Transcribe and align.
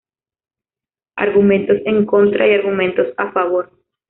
Argumentos 1.15 1.77
en 1.85 2.07
contra 2.07 2.47
y 2.47 2.55
argumentos 2.55 3.09
a 3.17 3.31
favor. 3.31 3.69